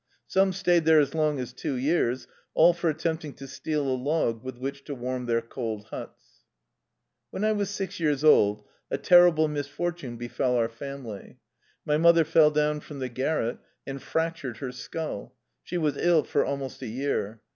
Some 0.25 0.51
stayed 0.51 0.85
there 0.85 0.99
as 0.99 1.13
long 1.13 1.37
as 1.39 1.53
two 1.53 1.75
years— 1.75 2.25
all 2.55 2.73
for 2.73 2.89
attempting 2.89 3.33
to 3.33 3.47
steal 3.47 3.87
a 3.87 3.93
log 3.95 4.43
with 4.43 4.57
which 4.57 4.83
to 4.85 4.95
warm 4.95 5.27
their 5.27 5.43
cold 5.43 5.83
huts. 5.91 6.41
When 7.29 7.43
I 7.43 7.51
was 7.51 7.69
six 7.69 7.99
years 7.99 8.23
old 8.23 8.63
a 8.89 8.97
terrible 8.97 9.47
misfor 9.47 9.95
tune 9.95 10.17
befell 10.17 10.55
our 10.55 10.69
family. 10.69 11.37
My 11.85 11.97
mother 11.97 12.23
fell 12.23 12.49
down 12.49 12.79
from 12.79 12.97
the 12.97 13.09
garret 13.09 13.59
and 13.85 14.01
fractured 14.01 14.57
her 14.57 14.71
skull. 14.71 15.35
She 15.61 15.77
was 15.77 15.97
ill 15.97 16.23
for 16.23 16.43
almost 16.43 16.81
a 16.81 16.87
year. 16.87 17.39